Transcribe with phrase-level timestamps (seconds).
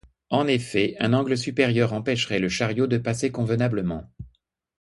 [0.31, 4.09] En effet, un angle supérieur empêcherait le chariot de passer convenablement.